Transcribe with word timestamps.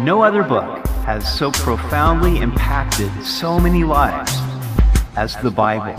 No 0.00 0.22
other 0.22 0.44
book 0.44 0.86
has 1.06 1.26
so 1.36 1.50
profoundly 1.50 2.38
impacted 2.38 3.10
so 3.24 3.58
many 3.58 3.82
lives 3.82 4.32
as 5.16 5.34
the 5.38 5.50
Bible. 5.50 5.96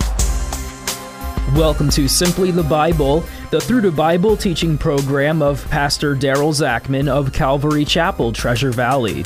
Welcome 1.54 1.90
to 1.90 2.08
Simply 2.08 2.52
the 2.52 2.64
Bible, 2.64 3.26
the 3.52 3.60
Through 3.60 3.82
the 3.82 3.92
Bible 3.92 4.38
teaching 4.38 4.78
program 4.78 5.42
of 5.42 5.70
Pastor 5.70 6.16
Daryl 6.16 6.54
Zachman 6.54 7.10
of 7.10 7.34
Calvary 7.34 7.84
Chapel, 7.84 8.32
Treasure 8.32 8.72
Valley. 8.72 9.26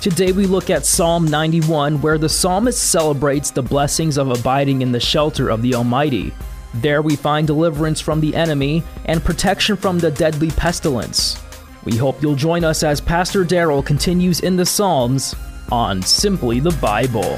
Today 0.00 0.30
we 0.30 0.46
look 0.46 0.70
at 0.70 0.86
Psalm 0.86 1.24
91, 1.24 2.00
where 2.00 2.18
the 2.18 2.28
psalmist 2.28 2.80
celebrates 2.80 3.50
the 3.50 3.62
blessings 3.62 4.16
of 4.16 4.30
abiding 4.30 4.82
in 4.82 4.92
the 4.92 5.00
shelter 5.00 5.48
of 5.48 5.60
the 5.60 5.74
Almighty. 5.74 6.32
There 6.74 7.02
we 7.02 7.16
find 7.16 7.48
deliverance 7.48 8.00
from 8.00 8.20
the 8.20 8.36
enemy 8.36 8.84
and 9.06 9.24
protection 9.24 9.76
from 9.76 9.98
the 9.98 10.12
deadly 10.12 10.52
pestilence. 10.52 11.42
We 11.84 11.96
hope 11.96 12.22
you'll 12.22 12.36
join 12.36 12.62
us 12.62 12.84
as 12.84 13.00
Pastor 13.00 13.44
Daryl 13.44 13.84
continues 13.84 14.38
in 14.38 14.54
the 14.54 14.64
Psalms 14.64 15.34
on 15.72 16.00
Simply 16.00 16.60
the 16.60 16.70
Bible. 16.80 17.36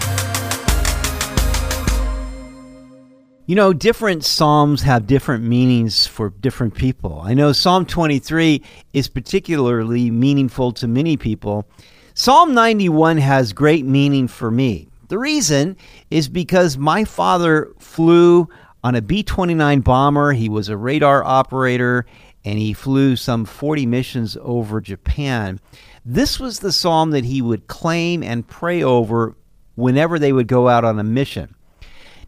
You 3.46 3.56
know, 3.56 3.72
different 3.72 4.22
Psalms 4.22 4.82
have 4.82 5.06
different 5.06 5.44
meanings 5.44 6.06
for 6.06 6.28
different 6.28 6.74
people. 6.74 7.22
I 7.24 7.32
know 7.32 7.52
Psalm 7.52 7.86
23 7.86 8.62
is 8.92 9.08
particularly 9.08 10.10
meaningful 10.10 10.72
to 10.72 10.86
many 10.86 11.16
people. 11.16 11.66
Psalm 12.12 12.52
91 12.52 13.16
has 13.16 13.54
great 13.54 13.86
meaning 13.86 14.28
for 14.28 14.50
me. 14.50 14.88
The 15.08 15.18
reason 15.18 15.74
is 16.10 16.28
because 16.28 16.76
my 16.76 17.04
father 17.04 17.72
flew 17.78 18.50
on 18.82 18.94
a 18.94 19.00
B 19.00 19.22
29 19.22 19.80
bomber, 19.80 20.32
he 20.32 20.50
was 20.50 20.68
a 20.68 20.76
radar 20.76 21.24
operator, 21.24 22.04
and 22.44 22.58
he 22.58 22.72
flew 22.72 23.16
some 23.16 23.44
40 23.44 23.86
missions 23.86 24.36
over 24.40 24.80
Japan. 24.80 25.60
This 26.04 26.38
was 26.38 26.60
the 26.60 26.72
psalm 26.72 27.10
that 27.10 27.24
he 27.24 27.40
would 27.40 27.66
claim 27.66 28.22
and 28.22 28.46
pray 28.46 28.82
over 28.82 29.34
whenever 29.74 30.18
they 30.18 30.32
would 30.32 30.46
go 30.46 30.68
out 30.68 30.84
on 30.84 30.98
a 30.98 31.04
mission. 31.04 31.54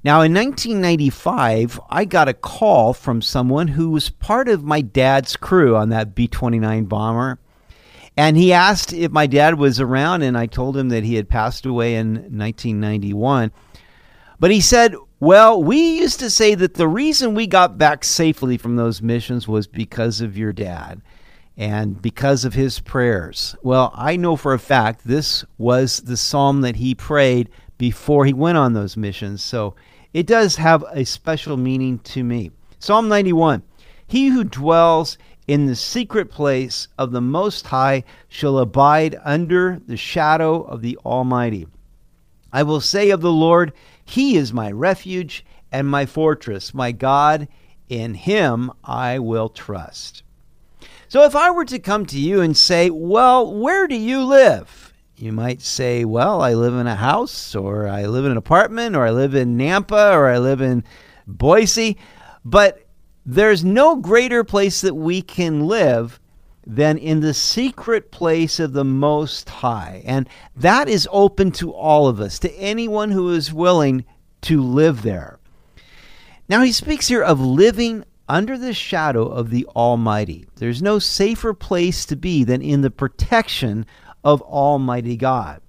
Now, 0.03 0.23
in 0.23 0.33
1995, 0.33 1.81
I 1.91 2.05
got 2.05 2.29
a 2.29 2.35
call 2.35 2.95
from 2.95 3.21
someone 3.21 3.69
who 3.69 3.91
was 3.91 4.09
part 4.09 4.49
of 4.49 4.63
my 4.63 4.81
dad's 4.81 5.37
crew 5.37 5.77
on 5.77 5.89
that 5.89 6.15
B 6.15 6.29
29 6.29 6.85
bomber. 6.85 7.39
And 8.17 8.37
he 8.37 8.53
asked 8.53 8.93
if 8.93 9.11
my 9.11 9.27
dad 9.27 9.59
was 9.59 9.81
around, 9.81 10.23
and 10.23 10.39
I 10.39 10.47
told 10.47 10.77
him 10.77 10.89
that 10.89 11.05
he 11.05 11.17
had 11.17 11.29
passed 11.29 11.67
away 11.67 11.97
in 11.97 12.15
1991. 12.15 13.51
But 14.39 14.51
he 14.51 14.61
said, 14.61 14.95
well, 15.19 15.63
we 15.63 15.99
used 15.99 16.21
to 16.21 16.31
say 16.31 16.55
that 16.55 16.75
the 16.75 16.89
reason 16.89 17.35
we 17.35 17.47
got 17.47 17.79
back 17.79 18.05
safely 18.05 18.59
from 18.59 18.77
those 18.77 19.01
missions 19.01 19.49
was 19.49 19.67
because 19.67 20.21
of 20.21 20.37
your 20.37 20.53
dad 20.53 21.01
and 21.57 22.01
because 22.03 22.45
of 22.45 22.55
his 22.55 22.81
prayers. 22.81 23.57
Well, 23.63 23.93
I 23.95 24.17
know 24.17 24.37
for 24.37 24.53
a 24.53 24.59
fact 24.59 25.07
this 25.07 25.45
was 25.57 26.01
the 26.01 26.17
psalm 26.17 26.61
that 26.61 26.77
he 26.77 26.95
prayed 26.95 27.49
before 27.79 28.27
he 28.27 28.33
went 28.35 28.59
on 28.59 28.75
those 28.75 28.97
missions. 28.97 29.43
So 29.43 29.75
it 30.13 30.27
does 30.27 30.57
have 30.57 30.85
a 30.93 31.05
special 31.05 31.57
meaning 31.57 31.99
to 32.01 32.23
me. 32.23 32.51
Psalm 32.79 33.09
91 33.09 33.63
He 34.07 34.29
who 34.29 34.45
dwells 34.45 35.17
in 35.47 35.67
the 35.67 35.77
secret 35.77 36.31
place 36.31 36.89
of 36.99 37.13
the 37.13 37.21
Most 37.21 37.67
High 37.67 38.05
shall 38.29 38.59
abide 38.59 39.19
under 39.25 39.81
the 39.87 39.97
shadow 39.97 40.63
of 40.63 40.83
the 40.83 40.99
Almighty. 41.05 41.67
I 42.53 42.63
will 42.63 42.81
say 42.81 43.11
of 43.11 43.21
the 43.21 43.33
Lord, 43.33 43.73
he 44.07 44.37
is 44.37 44.53
my 44.53 44.71
refuge 44.71 45.45
and 45.71 45.87
my 45.89 46.07
fortress, 46.07 46.73
my 46.73 46.93
God. 46.93 47.49
In 47.89 48.15
him 48.15 48.73
I 48.83 49.19
will 49.19 49.49
trust. 49.49 50.23
So 51.09 51.25
if 51.25 51.37
I 51.37 51.51
were 51.51 51.65
to 51.67 51.79
come 51.79 52.07
to 52.07 52.19
you 52.19 52.41
and 52.41 52.57
say, 52.57 52.89
Well, 52.89 53.53
where 53.53 53.87
do 53.87 53.97
you 53.97 54.25
live? 54.25 54.95
You 55.17 55.33
might 55.33 55.61
say, 55.61 56.05
Well, 56.05 56.41
I 56.41 56.55
live 56.55 56.75
in 56.75 56.87
a 56.87 56.97
house, 56.97 57.55
or 57.55 57.89
I 57.89 58.07
live 58.07 58.25
in 58.25 58.33
an 58.33 58.37
apartment, 58.37 58.97
or 58.97 59.07
I 59.07 59.11
live 59.11 59.35
in 59.35 59.57
Nampa, 59.57 60.15
or 60.15 60.29
I 60.29 60.39
live 60.39 60.61
in 60.61 60.85
Boise. 61.27 61.97
But 62.45 62.87
there's 63.25 63.65
no 63.65 63.97
greater 63.97 64.45
place 64.45 64.81
that 64.81 64.95
we 64.95 65.21
can 65.21 65.67
live 65.67 66.21
than 66.67 66.99
in 66.99 67.21
the 67.21 67.33
secret 67.33 68.11
place 68.11 68.59
of 68.59 68.73
the 68.73 68.85
Most 68.85 69.49
High. 69.49 70.03
And 70.05 70.29
that 70.57 70.89
is 70.89 71.09
open 71.13 71.53
to 71.53 71.73
all 71.73 72.09
of 72.09 72.21
us, 72.21 72.41
to 72.41 72.53
anyone 72.55 73.13
who 73.13 73.31
is 73.31 73.53
willing 73.53 74.05
to 74.43 74.61
live 74.61 75.03
there. 75.03 75.39
Now, 76.49 76.63
he 76.63 76.73
speaks 76.73 77.09
here 77.09 77.23
of 77.23 77.41
living 77.41 78.05
under 78.29 78.59
the 78.59 78.75
shadow 78.75 79.27
of 79.27 79.51
the 79.51 79.67
Almighty. 79.77 80.47
There's 80.57 80.83
no 80.83 80.99
safer 80.99 81.55
place 81.55 82.05
to 82.07 82.17
be 82.17 82.43
than 82.43 82.63
in 82.63 82.81
the 82.81 82.91
protection 82.91 83.87
of 84.25 84.43
Almighty 84.43 85.17
God. 85.17 85.61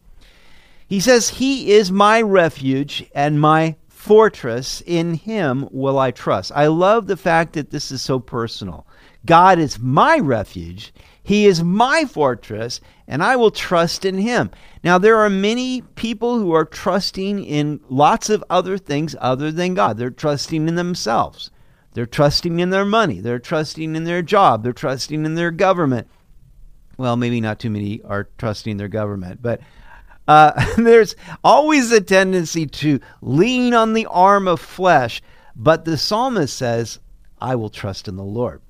He 0.88 1.00
says, 1.00 1.29
He 1.29 1.72
is 1.72 1.91
my 1.91 2.22
refuge 2.22 3.06
and 3.14 3.40
my 3.40 3.75
fortress. 4.07 4.81
In 4.85 5.13
Him 5.13 5.68
will 5.72 6.00
I 6.00 6.12
trust. 6.12 6.51
I 6.56 6.68
love 6.68 7.07
the 7.07 7.18
fact 7.18 7.53
that 7.53 7.72
this 7.72 7.91
is 7.91 8.01
so 8.01 8.19
personal. 8.19 8.88
God 9.25 9.59
is 9.59 9.78
my 9.78 10.18
refuge. 10.18 10.94
He 11.28 11.45
is 11.45 11.62
my 11.62 12.06
fortress, 12.06 12.79
and 13.06 13.22
I 13.22 13.35
will 13.35 13.51
trust 13.51 14.06
in 14.06 14.17
him. 14.17 14.50
Now, 14.81 14.97
there 14.97 15.17
are 15.17 15.29
many 15.29 15.81
people 15.81 16.40
who 16.40 16.53
are 16.53 16.63
trusting 16.63 17.44
in 17.44 17.81
lots 17.90 18.29
of 18.29 18.46
other 18.50 18.78
things 18.78 19.13
other 19.19 19.51
than 19.51 19.73
God. 19.73 19.97
They're 19.97 20.09
trusting 20.09 20.69
in 20.69 20.75
themselves, 20.75 21.51
they're 21.94 22.06
trusting 22.06 22.62
in 22.62 22.69
their 22.69 22.85
money, 22.85 23.19
they're 23.19 23.40
trusting 23.40 23.94
in 23.94 24.06
their 24.06 24.22
job, 24.22 24.63
they're 24.63 24.72
trusting 24.72 25.25
in 25.25 25.35
their 25.35 25.51
government. 25.51 26.07
Well, 26.97 27.17
maybe 27.17 27.41
not 27.41 27.59
too 27.59 27.72
many 27.72 28.01
are 28.03 28.29
trusting 28.38 28.78
their 28.78 28.88
government, 28.88 29.41
but 29.41 29.59
uh, 30.27 30.75
there's 30.77 31.15
always 31.43 31.91
a 31.91 32.01
tendency 32.01 32.65
to 32.65 32.99
lean 33.21 33.73
on 33.73 33.93
the 33.93 34.05
arm 34.07 34.47
of 34.47 34.59
flesh. 34.59 35.21
But 35.55 35.85
the 35.85 35.97
psalmist 35.97 36.55
says, 36.55 36.99
I 37.39 37.55
will 37.55 37.69
trust 37.69 38.07
in 38.07 38.15
the 38.15 38.23
Lord. 38.23 38.61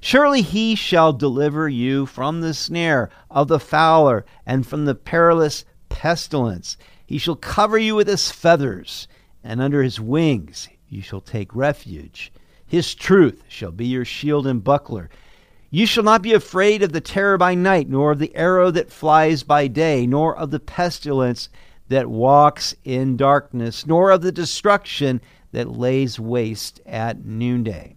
Surely 0.00 0.40
he 0.40 0.74
shall 0.74 1.12
deliver 1.12 1.68
you 1.68 2.06
from 2.06 2.40
the 2.40 2.54
snare 2.54 3.10
of 3.30 3.48
the 3.48 3.60
fowler 3.60 4.24
and 4.46 4.66
from 4.66 4.86
the 4.86 4.94
perilous 4.94 5.64
pestilence. 5.90 6.78
He 7.04 7.18
shall 7.18 7.36
cover 7.36 7.76
you 7.76 7.96
with 7.96 8.08
his 8.08 8.30
feathers, 8.30 9.08
and 9.44 9.60
under 9.60 9.82
his 9.82 10.00
wings 10.00 10.68
you 10.88 11.02
shall 11.02 11.20
take 11.20 11.54
refuge. 11.54 12.32
His 12.66 12.94
truth 12.94 13.42
shall 13.48 13.72
be 13.72 13.86
your 13.86 14.04
shield 14.04 14.46
and 14.46 14.64
buckler. 14.64 15.10
You 15.70 15.86
shall 15.86 16.02
not 16.02 16.22
be 16.22 16.32
afraid 16.32 16.82
of 16.82 16.92
the 16.92 17.00
terror 17.00 17.38
by 17.38 17.54
night, 17.54 17.88
nor 17.88 18.10
of 18.10 18.18
the 18.18 18.34
arrow 18.34 18.72
that 18.72 18.90
flies 18.90 19.44
by 19.44 19.68
day, 19.68 20.04
nor 20.04 20.36
of 20.36 20.50
the 20.50 20.58
pestilence 20.58 21.48
that 21.88 22.08
walks 22.08 22.74
in 22.84 23.16
darkness, 23.16 23.86
nor 23.86 24.10
of 24.10 24.22
the 24.22 24.32
destruction 24.32 25.20
that 25.52 25.70
lays 25.70 26.18
waste 26.18 26.80
at 26.86 27.24
noonday. 27.24 27.96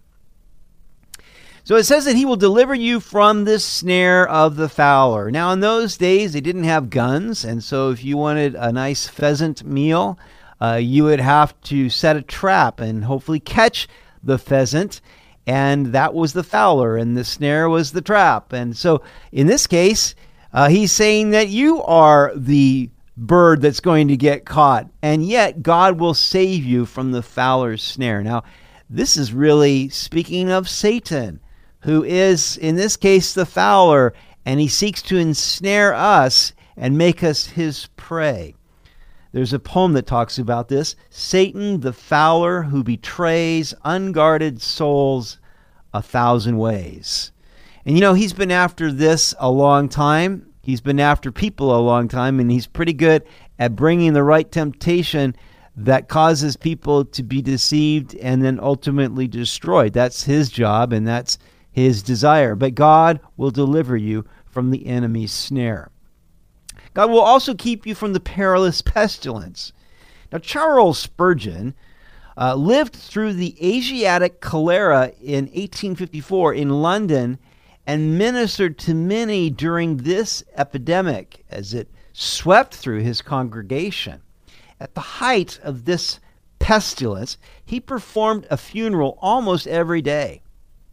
So 1.64 1.76
it 1.76 1.84
says 1.84 2.04
that 2.04 2.16
he 2.16 2.26
will 2.26 2.36
deliver 2.36 2.74
you 2.74 3.00
from 3.00 3.44
the 3.44 3.58
snare 3.58 4.28
of 4.28 4.56
the 4.56 4.68
fowler. 4.68 5.30
Now, 5.30 5.50
in 5.50 5.60
those 5.60 5.96
days, 5.96 6.32
they 6.32 6.40
didn't 6.40 6.64
have 6.64 6.90
guns, 6.90 7.44
and 7.44 7.64
so 7.64 7.90
if 7.90 8.04
you 8.04 8.16
wanted 8.16 8.54
a 8.54 8.70
nice 8.70 9.08
pheasant 9.08 9.64
meal, 9.64 10.18
uh, 10.60 10.74
you 10.74 11.04
would 11.04 11.20
have 11.20 11.58
to 11.62 11.88
set 11.88 12.16
a 12.16 12.22
trap 12.22 12.80
and 12.80 13.04
hopefully 13.04 13.40
catch 13.40 13.88
the 14.22 14.38
pheasant. 14.38 15.00
And 15.46 15.86
that 15.86 16.14
was 16.14 16.32
the 16.32 16.42
fowler, 16.42 16.96
and 16.96 17.16
the 17.16 17.24
snare 17.24 17.68
was 17.68 17.92
the 17.92 18.00
trap. 18.00 18.52
And 18.52 18.76
so 18.76 19.02
in 19.30 19.46
this 19.46 19.66
case, 19.66 20.14
uh, 20.52 20.68
he's 20.68 20.92
saying 20.92 21.30
that 21.30 21.48
you 21.48 21.82
are 21.82 22.32
the 22.34 22.90
bird 23.16 23.60
that's 23.60 23.80
going 23.80 24.08
to 24.08 24.16
get 24.16 24.46
caught, 24.46 24.88
and 25.02 25.24
yet 25.24 25.62
God 25.62 26.00
will 26.00 26.14
save 26.14 26.64
you 26.64 26.86
from 26.86 27.12
the 27.12 27.22
fowler's 27.22 27.82
snare. 27.82 28.22
Now, 28.22 28.44
this 28.88 29.16
is 29.16 29.32
really 29.32 29.88
speaking 29.88 30.50
of 30.50 30.68
Satan 30.68 31.40
who 31.84 32.02
is, 32.02 32.56
in 32.56 32.76
this 32.76 32.96
case, 32.96 33.34
the 33.34 33.44
fowler, 33.44 34.14
and 34.46 34.58
he 34.58 34.68
seeks 34.68 35.02
to 35.02 35.18
ensnare 35.18 35.92
us 35.92 36.54
and 36.78 36.96
make 36.96 37.22
us 37.22 37.46
his 37.46 37.88
prey. 37.96 38.54
There's 39.32 39.52
a 39.52 39.58
poem 39.58 39.92
that 39.92 40.06
talks 40.06 40.38
about 40.38 40.68
this 40.68 40.96
Satan, 41.10 41.80
the 41.80 41.92
fowler 41.92 42.62
who 42.62 42.82
betrays 42.82 43.74
unguarded 43.84 44.62
souls 44.62 45.38
a 45.94 46.02
thousand 46.02 46.58
ways. 46.58 47.32
And 47.86 47.96
you 47.96 48.02
know, 48.02 48.12
he's 48.12 48.34
been 48.34 48.50
after 48.50 48.92
this 48.92 49.34
a 49.38 49.50
long 49.50 49.88
time. 49.88 50.50
He's 50.60 50.80
been 50.80 51.00
after 51.00 51.30
people 51.30 51.74
a 51.74 51.80
long 51.80 52.08
time, 52.08 52.40
and 52.40 52.50
he's 52.50 52.66
pretty 52.66 52.92
good 52.92 53.22
at 53.58 53.76
bringing 53.76 54.12
the 54.12 54.22
right 54.22 54.50
temptation 54.50 55.36
that 55.76 56.08
causes 56.08 56.56
people 56.56 57.04
to 57.04 57.22
be 57.22 57.40
deceived 57.40 58.14
and 58.16 58.42
then 58.42 58.58
ultimately 58.60 59.28
destroyed. 59.28 59.92
That's 59.92 60.24
his 60.24 60.48
job, 60.48 60.92
and 60.92 61.06
that's 61.06 61.38
his 61.70 62.02
desire, 62.02 62.54
but 62.54 62.74
God 62.74 63.20
will 63.36 63.50
deliver 63.50 63.96
you 63.96 64.24
from 64.46 64.70
the 64.70 64.86
enemy's 64.86 65.32
snare. 65.32 65.90
God 66.94 67.10
will 67.10 67.20
also 67.20 67.54
keep 67.54 67.86
you 67.86 67.94
from 67.94 68.12
the 68.12 68.20
perilous 68.20 68.80
pestilence. 68.80 69.72
Now, 70.32 70.38
Charles 70.38 70.98
Spurgeon 70.98 71.74
uh, 72.36 72.54
lived 72.54 72.94
through 72.94 73.32
the 73.32 73.56
Asiatic 73.60 74.40
cholera 74.40 75.12
in 75.22 75.44
1854 75.46 76.54
in 76.54 76.68
London, 76.70 77.38
and 77.86 78.18
ministered 78.18 78.78
to 78.78 78.94
many 78.94 79.50
during 79.50 79.98
this 79.98 80.42
epidemic 80.56 81.44
as 81.50 81.74
it 81.74 81.88
swept 82.12 82.74
through 82.74 83.00
his 83.00 83.20
congregation. 83.20 84.22
At 84.80 84.94
the 84.94 85.00
height 85.00 85.60
of 85.62 85.84
this 85.84 86.18
pestilence, 86.58 87.36
he 87.64 87.80
performed 87.80 88.46
a 88.50 88.56
funeral 88.56 89.18
almost 89.20 89.66
every 89.66 90.00
day. 90.00 90.42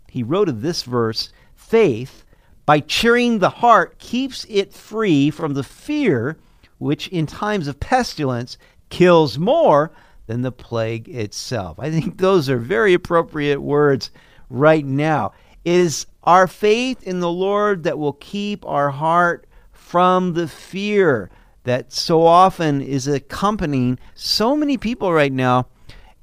He 0.09 0.23
wrote 0.23 0.49
of 0.49 0.61
this 0.61 0.83
verse 0.83 1.31
faith, 1.55 2.25
by 2.65 2.81
cheering 2.81 3.39
the 3.39 3.49
heart, 3.49 3.97
keeps 3.97 4.45
it 4.49 4.73
free 4.73 5.29
from 5.29 5.53
the 5.53 5.63
fear 5.63 6.37
which 6.77 7.07
in 7.09 7.27
times 7.27 7.67
of 7.67 7.79
pestilence 7.79 8.57
kills 8.89 9.37
more 9.37 9.91
than 10.31 10.43
the 10.43 10.51
plague 10.51 11.09
itself. 11.09 11.77
I 11.77 11.91
think 11.91 12.17
those 12.17 12.49
are 12.49 12.57
very 12.57 12.93
appropriate 12.93 13.59
words 13.59 14.11
right 14.49 14.85
now. 14.85 15.33
It 15.65 15.73
is 15.73 16.07
our 16.23 16.47
faith 16.47 17.03
in 17.03 17.19
the 17.19 17.29
Lord 17.29 17.83
that 17.83 17.99
will 17.99 18.13
keep 18.13 18.65
our 18.65 18.89
heart 18.91 19.45
from 19.73 20.33
the 20.33 20.47
fear 20.47 21.29
that 21.65 21.91
so 21.91 22.25
often 22.25 22.81
is 22.81 23.07
accompanying 23.07 23.99
so 24.15 24.55
many 24.55 24.77
people 24.77 25.11
right 25.11 25.33
now, 25.33 25.67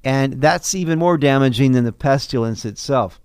and 0.03 0.41
that's 0.41 0.75
even 0.75 0.99
more 0.99 1.19
damaging 1.19 1.73
than 1.73 1.85
the 1.85 1.93
pestilence 1.93 2.65
itself. 2.65 3.21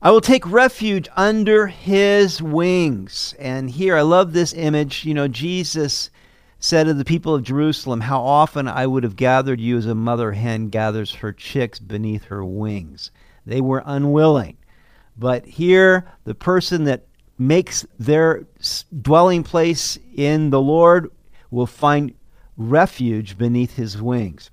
I 0.00 0.12
will 0.12 0.20
take 0.20 0.48
refuge 0.48 1.08
under 1.16 1.66
his 1.66 2.40
wings. 2.40 3.34
And 3.40 3.68
here, 3.68 3.96
I 3.96 4.02
love 4.02 4.32
this 4.32 4.54
image. 4.54 5.04
You 5.04 5.14
know, 5.14 5.26
Jesus 5.26 6.10
said 6.62 6.84
to 6.84 6.94
the 6.94 7.04
people 7.04 7.34
of 7.34 7.42
Jerusalem, 7.42 8.00
How 8.00 8.22
often 8.22 8.68
I 8.68 8.86
would 8.86 9.02
have 9.02 9.16
gathered 9.16 9.60
you 9.60 9.76
as 9.76 9.86
a 9.86 9.96
mother 9.96 10.30
hen 10.30 10.68
gathers 10.68 11.16
her 11.16 11.32
chicks 11.32 11.80
beneath 11.80 12.24
her 12.26 12.44
wings. 12.44 13.10
They 13.44 13.60
were 13.60 13.82
unwilling. 13.84 14.56
But 15.18 15.44
here, 15.44 16.06
the 16.22 16.36
person 16.36 16.84
that 16.84 17.06
makes 17.36 17.84
their 17.98 18.46
dwelling 19.02 19.42
place 19.42 19.98
in 20.14 20.50
the 20.50 20.60
Lord 20.60 21.10
will 21.50 21.66
find 21.66 22.14
refuge 22.56 23.36
beneath 23.36 23.74
his 23.74 24.00
wings. 24.00 24.50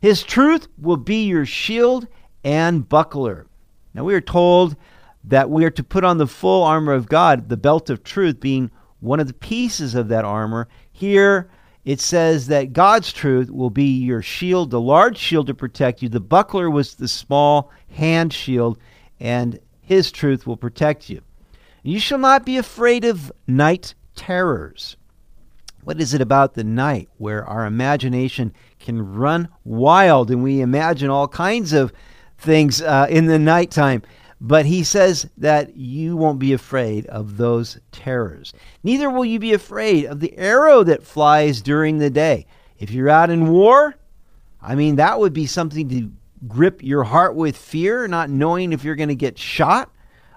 His 0.00 0.22
truth 0.22 0.68
will 0.78 0.96
be 0.96 1.26
your 1.26 1.46
shield 1.46 2.06
and 2.44 2.88
buckler. 2.88 3.48
Now, 3.92 4.04
we 4.04 4.14
are 4.14 4.20
told 4.20 4.76
that 5.24 5.50
we 5.50 5.64
are 5.64 5.70
to 5.70 5.82
put 5.82 6.04
on 6.04 6.18
the 6.18 6.28
full 6.28 6.62
armor 6.62 6.92
of 6.92 7.08
God, 7.08 7.48
the 7.48 7.56
belt 7.56 7.90
of 7.90 8.04
truth 8.04 8.38
being 8.38 8.70
one 9.00 9.18
of 9.18 9.26
the 9.26 9.34
pieces 9.34 9.94
of 9.94 10.08
that 10.08 10.24
armor. 10.24 10.68
Here 11.00 11.48
it 11.86 11.98
says 11.98 12.48
that 12.48 12.74
God's 12.74 13.10
truth 13.10 13.50
will 13.50 13.70
be 13.70 13.98
your 14.00 14.20
shield, 14.20 14.70
the 14.70 14.80
large 14.82 15.16
shield 15.16 15.46
to 15.46 15.54
protect 15.54 16.02
you. 16.02 16.10
The 16.10 16.20
buckler 16.20 16.68
was 16.68 16.94
the 16.94 17.08
small 17.08 17.70
hand 17.88 18.34
shield, 18.34 18.78
and 19.18 19.58
his 19.80 20.12
truth 20.12 20.46
will 20.46 20.58
protect 20.58 21.08
you. 21.08 21.22
You 21.82 21.98
shall 21.98 22.18
not 22.18 22.44
be 22.44 22.58
afraid 22.58 23.06
of 23.06 23.32
night 23.46 23.94
terrors. 24.14 24.98
What 25.84 26.02
is 26.02 26.12
it 26.12 26.20
about 26.20 26.52
the 26.52 26.64
night 26.64 27.08
where 27.16 27.46
our 27.46 27.64
imagination 27.64 28.52
can 28.78 29.14
run 29.14 29.48
wild 29.64 30.30
and 30.30 30.42
we 30.42 30.60
imagine 30.60 31.08
all 31.08 31.28
kinds 31.28 31.72
of 31.72 31.94
things 32.36 32.82
uh, 32.82 33.06
in 33.08 33.24
the 33.24 33.38
nighttime. 33.38 34.02
But 34.40 34.64
he 34.64 34.84
says 34.84 35.28
that 35.36 35.76
you 35.76 36.16
won't 36.16 36.38
be 36.38 36.54
afraid 36.54 37.06
of 37.06 37.36
those 37.36 37.78
terrors. 37.92 38.54
Neither 38.82 39.10
will 39.10 39.24
you 39.24 39.38
be 39.38 39.52
afraid 39.52 40.06
of 40.06 40.20
the 40.20 40.36
arrow 40.38 40.82
that 40.84 41.02
flies 41.02 41.60
during 41.60 41.98
the 41.98 42.08
day. 42.08 42.46
If 42.78 42.90
you're 42.90 43.10
out 43.10 43.28
in 43.28 43.50
war, 43.50 43.96
I 44.62 44.74
mean, 44.74 44.96
that 44.96 45.20
would 45.20 45.34
be 45.34 45.46
something 45.46 45.88
to 45.90 46.10
grip 46.48 46.82
your 46.82 47.04
heart 47.04 47.34
with 47.34 47.56
fear, 47.56 48.08
not 48.08 48.30
knowing 48.30 48.72
if 48.72 48.82
you're 48.82 48.94
going 48.94 49.10
to 49.10 49.14
get 49.14 49.38
shot. 49.38 49.90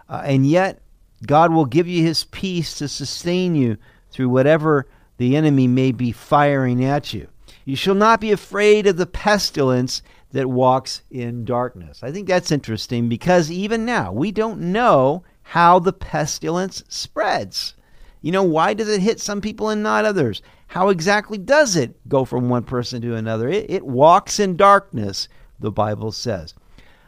Uh, 0.09 0.21
and 0.25 0.45
yet, 0.45 0.81
God 1.25 1.53
will 1.53 1.65
give 1.65 1.87
you 1.87 2.03
his 2.03 2.25
peace 2.25 2.75
to 2.79 2.89
sustain 2.89 3.55
you 3.55 3.77
through 4.11 4.27
whatever 4.27 4.85
the 5.17 5.37
enemy 5.37 5.67
may 5.67 5.93
be 5.93 6.11
firing 6.11 6.83
at 6.83 7.13
you. 7.13 7.29
You 7.63 7.77
shall 7.77 7.95
not 7.95 8.19
be 8.19 8.33
afraid 8.33 8.87
of 8.87 8.97
the 8.97 9.05
pestilence 9.05 10.01
that 10.33 10.49
walks 10.49 11.03
in 11.09 11.45
darkness. 11.45 12.03
I 12.03 12.11
think 12.11 12.27
that's 12.27 12.51
interesting 12.51 13.07
because 13.07 13.49
even 13.49 13.85
now 13.85 14.11
we 14.11 14.31
don't 14.31 14.59
know 14.59 15.23
how 15.43 15.79
the 15.79 15.93
pestilence 15.93 16.83
spreads. 16.89 17.75
You 18.21 18.31
know, 18.31 18.43
why 18.43 18.73
does 18.73 18.89
it 18.89 19.01
hit 19.01 19.19
some 19.19 19.41
people 19.41 19.69
and 19.69 19.83
not 19.83 20.05
others? 20.05 20.41
How 20.67 20.89
exactly 20.89 21.37
does 21.37 21.75
it 21.75 22.07
go 22.09 22.25
from 22.25 22.49
one 22.49 22.63
person 22.63 23.01
to 23.03 23.15
another? 23.15 23.47
It, 23.47 23.69
it 23.69 23.85
walks 23.85 24.39
in 24.39 24.57
darkness, 24.57 25.27
the 25.59 25.71
Bible 25.71 26.11
says. 26.11 26.55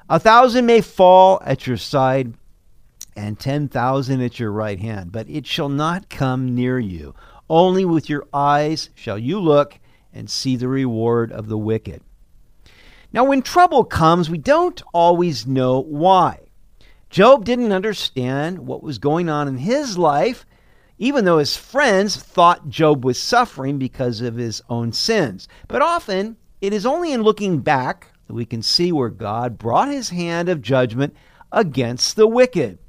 A 0.07 0.19
thousand 0.19 0.67
may 0.67 0.81
fall 0.81 1.41
at 1.43 1.65
your 1.65 1.77
side 1.77 2.35
and 3.15 3.39
ten 3.39 3.69
thousand 3.69 4.21
at 4.21 4.39
your 4.39 4.51
right 4.51 4.79
hand, 4.79 5.11
but 5.11 5.27
it 5.29 5.47
shall 5.47 5.69
not 5.69 6.09
come 6.09 6.53
near 6.53 6.77
you. 6.77 7.15
Only 7.49 7.85
with 7.85 8.07
your 8.07 8.27
eyes 8.31 8.89
shall 8.93 9.17
you 9.17 9.39
look 9.39 9.79
and 10.13 10.29
see 10.29 10.55
the 10.55 10.67
reward 10.67 11.31
of 11.31 11.47
the 11.47 11.57
wicked. 11.57 12.03
Now, 13.15 13.23
when 13.23 13.43
trouble 13.43 13.85
comes, 13.85 14.29
we 14.29 14.37
don't 14.37 14.81
always 14.93 15.47
know 15.47 15.79
why. 15.79 16.39
Job 17.09 17.45
didn't 17.45 17.71
understand 17.71 18.67
what 18.67 18.83
was 18.83 18.97
going 18.97 19.29
on 19.29 19.47
in 19.47 19.55
his 19.55 19.97
life, 19.97 20.45
even 20.97 21.23
though 21.23 21.37
his 21.37 21.55
friends 21.55 22.17
thought 22.17 22.67
Job 22.67 23.05
was 23.05 23.17
suffering 23.17 23.79
because 23.79 24.19
of 24.19 24.35
his 24.35 24.61
own 24.67 24.91
sins. 24.91 25.47
But 25.69 25.81
often, 25.81 26.35
it 26.59 26.73
is 26.73 26.85
only 26.85 27.13
in 27.13 27.23
looking 27.23 27.59
back 27.59 28.09
that 28.27 28.33
we 28.33 28.45
can 28.45 28.61
see 28.61 28.91
where 28.91 29.09
God 29.09 29.57
brought 29.57 29.87
his 29.87 30.09
hand 30.09 30.49
of 30.49 30.61
judgment 30.61 31.15
against 31.53 32.17
the 32.17 32.27
wicked. 32.27 32.79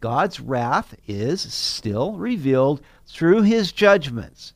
God's 0.00 0.40
wrath 0.40 0.96
is 1.06 1.40
still 1.40 2.14
revealed 2.14 2.80
through 3.06 3.42
his 3.42 3.70
judgments. 3.70 4.54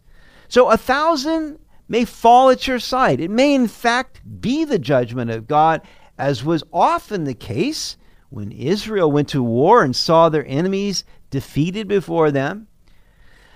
So 0.48 0.68
a 0.68 0.76
thousand 0.76 1.60
may 1.88 2.04
fall 2.04 2.50
at 2.50 2.66
your 2.66 2.78
side. 2.78 3.20
It 3.20 3.30
may, 3.30 3.54
in 3.54 3.68
fact, 3.68 4.20
be 4.40 4.64
the 4.64 4.78
judgment 4.78 5.30
of 5.30 5.46
God, 5.46 5.82
as 6.18 6.44
was 6.44 6.64
often 6.72 7.24
the 7.24 7.34
case 7.34 7.96
when 8.30 8.52
Israel 8.52 9.12
went 9.12 9.28
to 9.28 9.42
war 9.42 9.82
and 9.82 9.94
saw 9.94 10.28
their 10.28 10.46
enemies 10.46 11.04
defeated 11.30 11.88
before 11.88 12.30
them. 12.30 12.66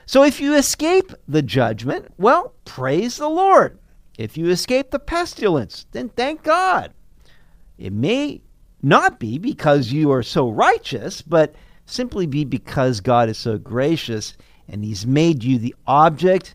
So 0.05 0.23
if 0.23 0.41
you 0.41 0.55
escape 0.55 1.13
the 1.27 1.43
judgment, 1.43 2.07
well, 2.17 2.55
praise 2.65 3.17
the 3.17 3.29
Lord. 3.29 3.79
If 4.19 4.37
you 4.37 4.49
escape 4.51 4.91
the 4.91 4.99
pestilence, 4.99 5.87
then 5.93 6.09
thank 6.11 6.43
God. 6.43 6.93
It 7.79 7.93
may 7.93 8.43
not 8.83 9.19
be 9.19 9.39
because 9.39 9.93
you 9.93 10.11
are 10.13 10.23
so 10.23 10.49
righteous, 10.49 11.23
but 11.23 11.55
simply 11.87 12.27
be 12.27 12.45
because 12.45 13.01
God 13.01 13.29
is 13.29 13.39
so 13.39 13.59
gracious 13.59 14.37
and 14.69 14.85
He's 14.85 15.07
made 15.07 15.45
you 15.45 15.59
the 15.59 15.75
object 15.87 16.55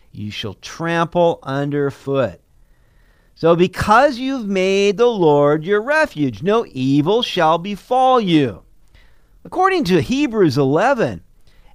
you 0.11 0.31
shall 0.31 0.55
trample 0.55 1.39
underfoot. 1.43 2.39
So, 3.35 3.55
because 3.55 4.17
you've 4.17 4.47
made 4.47 4.97
the 4.97 5.07
Lord 5.07 5.63
your 5.63 5.81
refuge, 5.81 6.43
no 6.43 6.65
evil 6.71 7.23
shall 7.23 7.57
befall 7.57 8.21
you. 8.21 8.63
According 9.43 9.85
to 9.85 10.01
Hebrews 10.01 10.57
11, 10.57 11.21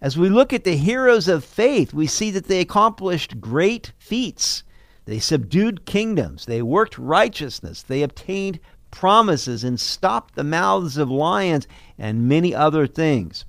as 0.00 0.16
we 0.16 0.28
look 0.28 0.52
at 0.52 0.64
the 0.64 0.76
heroes 0.76 1.26
of 1.26 1.44
faith, 1.44 1.92
we 1.92 2.06
see 2.06 2.30
that 2.30 2.46
they 2.46 2.60
accomplished 2.60 3.40
great 3.40 3.92
feats. 3.98 4.62
They 5.06 5.18
subdued 5.18 5.86
kingdoms, 5.86 6.46
they 6.46 6.62
worked 6.62 6.98
righteousness, 6.98 7.82
they 7.82 8.02
obtained 8.02 8.60
promises 8.90 9.64
and 9.64 9.80
stopped 9.80 10.34
the 10.34 10.44
mouths 10.44 10.96
of 10.96 11.10
lions 11.10 11.66
and 11.98 12.28
many 12.28 12.54
other 12.54 12.86
things. 12.86 13.44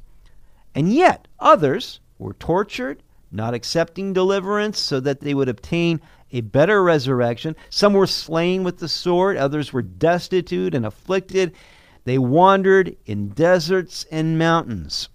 And 0.73 0.91
yet, 0.91 1.27
others 1.39 1.99
were 2.17 2.33
tortured, 2.33 3.03
not 3.31 3.53
accepting 3.53 4.13
deliverance 4.13 4.79
so 4.79 4.99
that 4.99 5.21
they 5.21 5.33
would 5.33 5.49
obtain 5.49 6.01
a 6.31 6.41
better 6.41 6.83
resurrection. 6.83 7.55
Some 7.69 7.93
were 7.93 8.07
slain 8.07 8.63
with 8.63 8.79
the 8.79 8.87
sword, 8.87 9.37
others 9.37 9.71
were 9.71 9.81
destitute 9.81 10.73
and 10.73 10.85
afflicted. 10.85 11.53
They 12.03 12.17
wandered 12.17 12.95
in 13.05 13.29
deserts 13.29 14.05
and 14.11 14.39
mountains. 14.39 15.09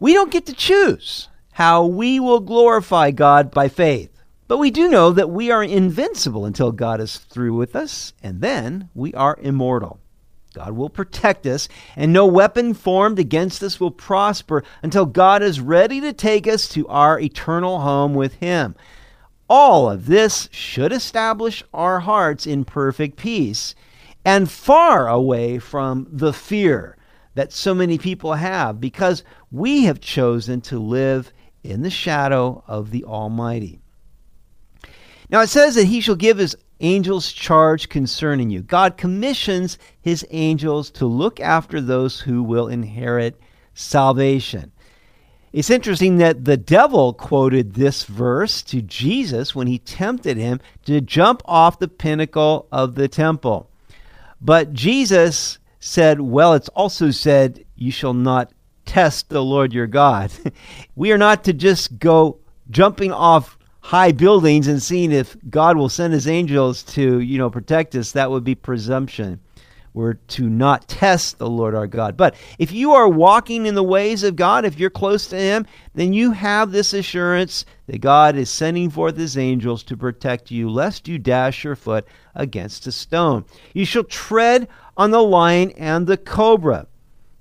We 0.00 0.12
don't 0.12 0.32
get 0.32 0.46
to 0.46 0.52
choose 0.52 1.28
how 1.52 1.86
we 1.86 2.18
will 2.18 2.40
glorify 2.40 3.12
God 3.12 3.52
by 3.52 3.68
faith, 3.68 4.10
but 4.48 4.58
we 4.58 4.70
do 4.70 4.88
know 4.88 5.12
that 5.12 5.30
we 5.30 5.50
are 5.50 5.62
invincible 5.62 6.44
until 6.44 6.72
God 6.72 7.00
is 7.00 7.18
through 7.18 7.56
with 7.56 7.76
us, 7.76 8.12
and 8.22 8.40
then 8.40 8.90
we 8.94 9.14
are 9.14 9.38
immortal. 9.40 10.00
God 10.54 10.72
will 10.72 10.88
protect 10.88 11.46
us, 11.46 11.68
and 11.96 12.12
no 12.12 12.26
weapon 12.26 12.74
formed 12.74 13.18
against 13.18 13.60
us 13.62 13.80
will 13.80 13.90
prosper 13.90 14.62
until 14.84 15.04
God 15.04 15.42
is 15.42 15.60
ready 15.60 16.00
to 16.00 16.12
take 16.12 16.46
us 16.46 16.68
to 16.68 16.86
our 16.86 17.18
eternal 17.18 17.80
home 17.80 18.14
with 18.14 18.34
Him. 18.34 18.76
All 19.50 19.90
of 19.90 20.06
this 20.06 20.48
should 20.52 20.92
establish 20.92 21.64
our 21.74 22.00
hearts 22.00 22.46
in 22.46 22.64
perfect 22.64 23.16
peace 23.16 23.74
and 24.24 24.48
far 24.48 25.08
away 25.08 25.58
from 25.58 26.06
the 26.08 26.32
fear 26.32 26.96
that 27.34 27.52
so 27.52 27.74
many 27.74 27.98
people 27.98 28.34
have 28.34 28.80
because 28.80 29.24
we 29.50 29.84
have 29.84 30.00
chosen 30.00 30.60
to 30.60 30.78
live 30.78 31.32
in 31.64 31.82
the 31.82 31.90
shadow 31.90 32.62
of 32.68 32.92
the 32.92 33.02
Almighty. 33.04 33.80
Now 35.28 35.40
it 35.40 35.48
says 35.48 35.74
that 35.74 35.86
he 35.86 36.00
shall 36.00 36.14
give 36.14 36.38
his 36.38 36.56
angels 36.84 37.32
charge 37.32 37.88
concerning 37.88 38.50
you. 38.50 38.60
God 38.60 38.96
commissions 38.96 39.78
his 40.00 40.26
angels 40.30 40.90
to 40.92 41.06
look 41.06 41.40
after 41.40 41.80
those 41.80 42.20
who 42.20 42.42
will 42.42 42.68
inherit 42.68 43.40
salvation. 43.74 44.70
It's 45.52 45.70
interesting 45.70 46.18
that 46.18 46.44
the 46.44 46.56
devil 46.56 47.12
quoted 47.12 47.74
this 47.74 48.04
verse 48.04 48.60
to 48.62 48.82
Jesus 48.82 49.54
when 49.54 49.66
he 49.66 49.78
tempted 49.78 50.36
him 50.36 50.60
to 50.84 51.00
jump 51.00 51.42
off 51.44 51.78
the 51.78 51.88
pinnacle 51.88 52.66
of 52.72 52.96
the 52.96 53.08
temple. 53.08 53.70
But 54.40 54.72
Jesus 54.72 55.58
said, 55.78 56.20
Well, 56.20 56.54
it's 56.54 56.68
also 56.70 57.10
said, 57.10 57.64
You 57.76 57.92
shall 57.92 58.14
not 58.14 58.52
test 58.84 59.28
the 59.28 59.44
Lord 59.44 59.72
your 59.72 59.86
God. 59.86 60.32
we 60.96 61.12
are 61.12 61.18
not 61.18 61.44
to 61.44 61.52
just 61.52 61.98
go 61.98 62.38
jumping 62.68 63.12
off 63.12 63.56
high 63.84 64.12
buildings 64.12 64.66
and 64.66 64.82
seeing 64.82 65.12
if 65.12 65.36
God 65.50 65.76
will 65.76 65.90
send 65.90 66.14
his 66.14 66.26
angels 66.26 66.82
to, 66.84 67.20
you 67.20 67.36
know, 67.36 67.50
protect 67.50 67.94
us. 67.94 68.12
That 68.12 68.30
would 68.30 68.42
be 68.42 68.54
presumption. 68.54 69.40
We're 69.92 70.14
to 70.14 70.48
not 70.48 70.88
test 70.88 71.36
the 71.36 71.50
Lord 71.50 71.74
our 71.74 71.86
God. 71.86 72.16
But 72.16 72.34
if 72.58 72.72
you 72.72 72.92
are 72.92 73.06
walking 73.06 73.66
in 73.66 73.74
the 73.74 73.84
ways 73.84 74.22
of 74.22 74.36
God, 74.36 74.64
if 74.64 74.78
you're 74.78 74.88
close 74.88 75.26
to 75.26 75.36
him, 75.36 75.66
then 75.92 76.14
you 76.14 76.32
have 76.32 76.72
this 76.72 76.94
assurance 76.94 77.66
that 77.86 78.00
God 78.00 78.36
is 78.36 78.48
sending 78.48 78.88
forth 78.88 79.18
his 79.18 79.36
angels 79.36 79.82
to 79.84 79.98
protect 79.98 80.50
you, 80.50 80.70
lest 80.70 81.06
you 81.06 81.18
dash 81.18 81.62
your 81.62 81.76
foot 81.76 82.06
against 82.34 82.86
a 82.86 82.92
stone. 82.92 83.44
You 83.74 83.84
shall 83.84 84.04
tread 84.04 84.66
on 84.96 85.10
the 85.10 85.22
lion 85.22 85.72
and 85.72 86.06
the 86.06 86.16
cobra. 86.16 86.86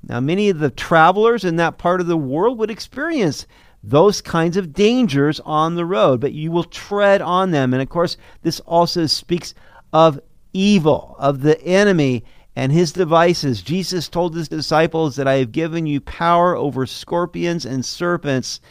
Now, 0.06 0.20
many 0.20 0.50
of 0.50 0.60
the 0.60 0.72
travelers 0.72 1.46
in 1.46 1.56
that 1.56 1.78
part 1.78 2.02
of 2.02 2.08
the 2.08 2.18
world 2.18 2.60
would 2.60 2.70
experience 2.70 3.48
those 3.84 4.22
kinds 4.22 4.56
of 4.56 4.74
dangers 4.74 5.42
on 5.42 5.76
the 5.76 5.86
road, 5.86 6.22
but 6.22 6.32
you 6.32 6.52
will 6.52 6.64
tread 6.64 7.22
on 7.22 7.52
them. 7.52 7.74
And 7.74 7.82
of 7.82 7.90
course, 7.90 8.16
this 8.42 8.62
also 8.62 9.06
speaks 9.06 9.54
of 9.92 10.20
evil, 10.54 11.16
of 11.20 11.42
the 11.42 11.62
enemy 11.64 12.24
and 12.56 12.72
his 12.72 12.94
devices. 12.94 13.62
Jesus 13.62 14.08
told 14.08 14.36
his 14.36 14.48
disciples 14.48 15.16
that 15.16 15.28
I 15.28 15.36
have 15.36 15.52
given 15.52 15.86
you 15.86 16.00
power 16.00 16.56
over 16.56 16.86
scorpions 16.86 17.66
and 17.66 17.84
serpents, 17.84 18.62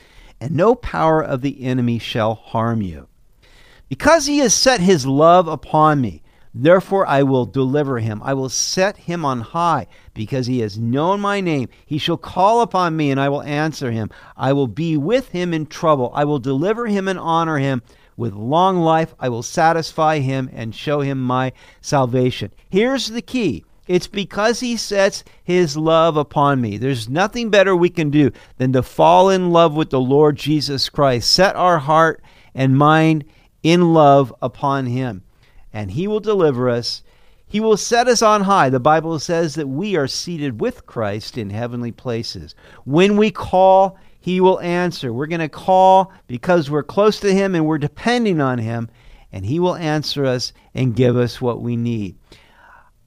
and 0.40 0.52
no 0.52 0.74
power 0.74 1.22
of 1.22 1.42
the 1.42 1.62
enemy 1.62 1.98
shall 1.98 2.34
harm 2.34 2.80
you. 2.80 3.08
Because 3.88 4.26
he 4.26 4.38
has 4.38 4.54
set 4.54 4.80
his 4.80 5.04
love 5.04 5.46
upon 5.48 6.00
me, 6.00 6.21
Therefore 6.54 7.06
I 7.06 7.22
will 7.22 7.46
deliver 7.46 7.98
him. 7.98 8.20
I 8.22 8.34
will 8.34 8.50
set 8.50 8.98
him 8.98 9.24
on 9.24 9.40
high, 9.40 9.86
because 10.12 10.46
he 10.46 10.58
has 10.58 10.78
known 10.78 11.20
my 11.20 11.40
name. 11.40 11.70
He 11.86 11.96
shall 11.96 12.18
call 12.18 12.60
upon 12.60 12.94
me, 12.94 13.10
and 13.10 13.18
I 13.18 13.30
will 13.30 13.42
answer 13.42 13.90
him. 13.90 14.10
I 14.36 14.52
will 14.52 14.66
be 14.66 14.96
with 14.98 15.28
him 15.28 15.54
in 15.54 15.64
trouble. 15.64 16.10
I 16.14 16.24
will 16.24 16.38
deliver 16.38 16.86
him 16.86 17.08
and 17.08 17.18
honor 17.18 17.58
him. 17.58 17.82
With 18.18 18.34
long 18.34 18.78
life 18.80 19.14
I 19.18 19.30
will 19.30 19.42
satisfy 19.42 20.18
him 20.18 20.50
and 20.52 20.74
show 20.74 21.00
him 21.00 21.22
my 21.22 21.52
salvation. 21.80 22.52
Here's 22.68 23.08
the 23.08 23.22
key. 23.22 23.64
It's 23.86 24.06
because 24.06 24.60
he 24.60 24.76
sets 24.76 25.24
his 25.42 25.76
love 25.76 26.18
upon 26.18 26.60
me. 26.60 26.76
There's 26.76 27.08
nothing 27.08 27.48
better 27.48 27.74
we 27.74 27.88
can 27.88 28.10
do 28.10 28.30
than 28.58 28.74
to 28.74 28.82
fall 28.82 29.30
in 29.30 29.50
love 29.50 29.74
with 29.74 29.88
the 29.88 30.00
Lord 30.00 30.36
Jesus 30.36 30.90
Christ. 30.90 31.32
Set 31.32 31.56
our 31.56 31.78
heart 31.78 32.22
and 32.54 32.76
mind 32.76 33.24
in 33.62 33.94
love 33.94 34.34
upon 34.42 34.86
him 34.86 35.22
and 35.72 35.90
he 35.90 36.06
will 36.06 36.20
deliver 36.20 36.68
us. 36.68 37.02
He 37.46 37.60
will 37.60 37.76
set 37.76 38.08
us 38.08 38.22
on 38.22 38.42
high. 38.42 38.70
The 38.70 38.80
Bible 38.80 39.18
says 39.18 39.54
that 39.56 39.68
we 39.68 39.96
are 39.96 40.08
seated 40.08 40.60
with 40.60 40.86
Christ 40.86 41.36
in 41.36 41.50
heavenly 41.50 41.92
places. 41.92 42.54
When 42.84 43.16
we 43.16 43.30
call, 43.30 43.98
he 44.18 44.40
will 44.40 44.60
answer. 44.60 45.12
We're 45.12 45.26
going 45.26 45.40
to 45.40 45.48
call 45.48 46.12
because 46.28 46.70
we're 46.70 46.82
close 46.82 47.20
to 47.20 47.34
him 47.34 47.54
and 47.54 47.66
we're 47.66 47.78
depending 47.78 48.40
on 48.40 48.58
him, 48.58 48.88
and 49.32 49.44
he 49.44 49.58
will 49.58 49.76
answer 49.76 50.24
us 50.24 50.52
and 50.74 50.96
give 50.96 51.16
us 51.16 51.40
what 51.40 51.60
we 51.60 51.76
need. 51.76 52.16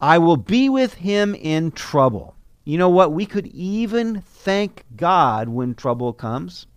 I 0.02 0.18
will 0.18 0.38
be 0.38 0.70
with 0.70 0.94
him 0.94 1.34
in 1.34 1.72
trouble. 1.72 2.36
You 2.66 2.78
know 2.78 2.90
what? 2.90 3.14
We 3.14 3.26
could 3.26 3.48
even 3.48 4.22
thank 4.22 4.84
God 4.96 5.50
when 5.50 5.74
trouble 5.74 6.14
comes. 6.14 6.68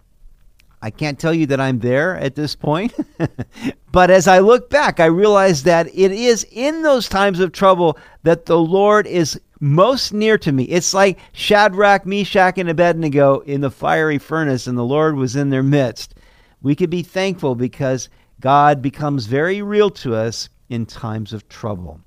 I 0.80 0.90
can't 0.90 1.18
tell 1.18 1.35
you 1.35 1.47
that 1.47 1.61
I'm 1.61 1.80
there 1.80 2.16
at 2.16 2.37
this 2.37 2.54
point, 2.54 2.94
but 3.92 4.11
as 4.11 4.28
I 4.28 4.38
look 4.38 4.70
back, 4.70 5.00
I 5.00 5.06
realize 5.06 5.64
that 5.64 5.88
it 5.88 6.12
is 6.12 6.47
in 6.52 6.82
those 6.82 7.08
times 7.08 7.40
of 7.40 7.52
trouble 7.52 7.99
that 8.23 8.47
the 8.47 8.58
Lord 8.58 9.06
is 9.06 9.40
most 9.61 10.12
near 10.12 10.38
to 10.38 10.52
me. 10.52 10.64
It's 10.64 10.94
like 10.94 11.18
Shadrach, 11.32 12.06
Meshach, 12.06 12.58
and 12.58 12.68
Abednego 12.68 13.40
in 13.40 13.61
the 13.61 13.70
fiery 13.70 14.18
furnace, 14.18 14.66
and 14.66 14.78
the 14.78 14.85
Lord 14.85 15.16
was 15.16 15.35
in 15.35 15.50
their 15.50 15.64
midst. 15.64 16.14
We 16.62 16.76
could 16.76 16.90
be 16.90 17.02
thankful 17.02 17.54
because 17.54 18.08
God 18.40 18.80
becomes 18.80 19.26
very 19.26 19.62
real 19.62 19.90
to 19.90 20.14
us 20.14 20.49
in 20.68 20.87
times 20.87 21.32
of 21.32 21.49
trouble. 21.49 22.00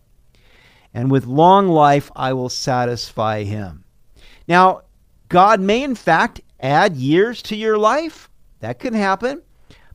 And 0.93 1.09
with 1.09 1.25
long 1.25 1.67
life, 1.67 2.11
I 2.15 2.33
will 2.33 2.49
satisfy 2.49 3.43
him. 3.43 3.83
Now, 4.47 4.81
God 5.29 5.61
may 5.61 5.83
in 5.83 5.95
fact 5.95 6.41
add 6.59 6.95
years 6.95 7.41
to 7.43 7.55
your 7.55 7.77
life. 7.77 8.29
That 8.61 8.79
can 8.79 8.93
happen. 8.93 9.41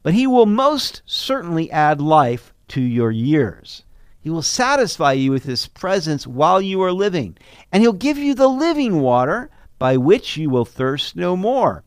But 0.02 0.14
he 0.14 0.26
will 0.26 0.46
most 0.46 1.02
certainly 1.04 1.70
add 1.72 2.00
life 2.00 2.54
to 2.68 2.80
your 2.80 3.10
years. 3.10 3.82
He 4.20 4.30
will 4.30 4.42
satisfy 4.42 5.12
you 5.12 5.30
with 5.30 5.44
his 5.44 5.66
presence 5.68 6.26
while 6.26 6.60
you 6.60 6.82
are 6.82 6.92
living, 6.92 7.38
and 7.72 7.82
he'll 7.82 7.92
give 7.92 8.18
you 8.18 8.34
the 8.34 8.48
living 8.48 9.00
water 9.00 9.50
by 9.78 9.96
which 9.96 10.36
you 10.36 10.50
will 10.50 10.64
thirst 10.64 11.16
no 11.16 11.36
more. 11.36 11.84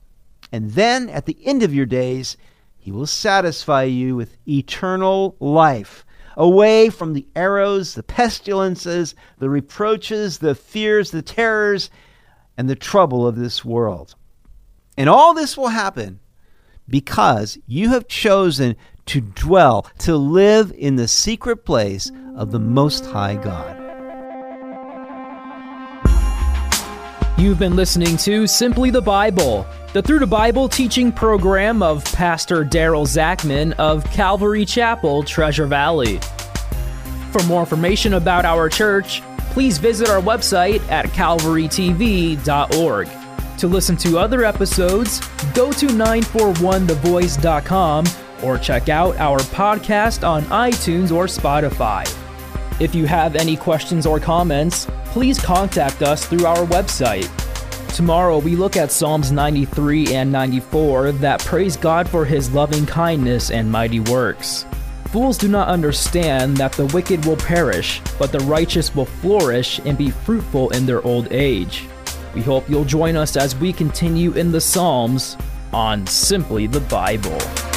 And 0.51 0.71
then 0.71 1.09
at 1.09 1.25
the 1.25 1.38
end 1.45 1.63
of 1.63 1.74
your 1.74 1.86
days, 1.86 2.38
he 2.77 2.91
will 2.91 3.07
satisfy 3.07 3.83
you 3.83 4.15
with 4.15 4.38
eternal 4.48 5.36
life, 5.39 6.05
away 6.38 6.89
from 6.89 7.13
the 7.13 7.27
arrows, 7.36 7.93
the 7.93 8.03
pestilences, 8.03 9.15
the 9.38 9.50
reproaches, 9.50 10.39
the 10.39 10.55
fears, 10.55 11.12
the 11.12 11.21
terrors, 11.21 11.89
and 12.57 12.69
the 12.69 12.75
trouble 12.75 13.27
of 13.27 13.36
this 13.36 13.65
world. 13.65 14.15
And 14.98 15.09
all 15.09 15.33
this 15.33 15.57
will 15.57 15.67
happen 15.67 16.19
because 16.89 17.58
you 17.67 17.89
have 17.89 18.08
chosen 18.08 18.75
to 19.05 19.22
dwell, 19.22 19.88
to 20.00 20.15
live 20.15 20.72
in 20.77 20.96
the 20.96 21.08
secret 21.08 21.65
place 21.65 22.12
of 22.36 22.51
the 22.51 22.60
Most 22.60 23.05
High 23.05 23.36
God. 23.36 23.79
You've 27.39 27.58
been 27.58 27.75
listening 27.75 28.17
to 28.17 28.46
Simply 28.48 28.89
the 28.89 29.01
Bible, 29.01 29.65
the 29.93 30.01
Through 30.01 30.19
the 30.19 30.27
Bible 30.27 30.67
teaching 30.67 31.12
program 31.12 31.81
of 31.81 32.03
Pastor 32.12 32.65
Daryl 32.65 33.08
Zachman 33.08 33.74
of 33.79 34.03
Calvary 34.12 34.65
Chapel, 34.65 35.24
Treasure 35.24 35.65
Valley. 35.65 36.19
For 37.31 37.41
more 37.43 37.62
information 37.62 38.15
about 38.15 38.43
our 38.43 38.67
church, 38.67 39.22
please 39.51 39.77
visit 39.77 40.10
our 40.10 40.22
website 40.22 40.81
at 40.91 41.05
calvarytv.org. 41.08 43.08
To 43.60 43.68
listen 43.68 43.96
to 43.98 44.18
other 44.18 44.44
episodes, 44.46 45.20
go 45.54 45.72
to 45.74 45.88
941thevoice.com 45.88 48.06
or 48.42 48.58
check 48.58 48.88
out 48.88 49.18
our 49.18 49.39
podcast 49.39 50.25
on 50.25 50.44
iTunes 50.44 51.13
or 51.13 51.25
Spotify. 51.25 52.08
If 52.80 52.96
you 52.96 53.06
have 53.06 53.36
any 53.36 53.58
questions 53.58 54.06
or 54.06 54.18
comments, 54.18 54.88
please 55.08 55.38
contact 55.38 56.01
us 56.01 56.25
through 56.25 56.46
our 56.46 56.66
website. 56.68 57.28
Tomorrow 57.94 58.39
we 58.39 58.56
look 58.56 58.78
at 58.78 58.94
Psalms 58.94 59.30
93 59.30 60.16
and 60.16 60.32
94 60.32 61.12
that 61.12 61.42
praise 61.42 61.75
God 61.75 62.08
for 62.08 62.24
his 62.24 62.50
loving 62.51 62.86
kindness 62.86 63.51
and 63.51 63.70
mighty 63.70 64.00
works. 64.00 64.66
Fools 65.08 65.38
do 65.38 65.50
not 65.50 65.68
understand 65.68 66.56
that 66.56 66.72
the 66.72 66.86
wicked 66.86 67.25
will 67.25 67.36
perish, 67.36 68.00
but 68.18 68.32
the 68.32 68.39
righteous 68.39 68.96
will 68.96 69.04
flourish 69.04 69.80
and 69.80 69.98
be 69.98 70.12
fruitful 70.12 70.70
in 70.70 70.86
their 70.86 71.04
old 71.04 71.28
age. 71.32 71.89
We 72.33 72.41
hope 72.41 72.69
you'll 72.69 72.86
join 72.86 73.15
us 73.15 73.36
as 73.36 73.55
we 73.55 73.74
continue 73.74 74.33
in 74.33 74.51
the 74.51 74.62
Psalms 74.62 75.36
on 75.74 76.05
Simply 76.07 76.67
the 76.67 76.81
Bible. 76.81 77.69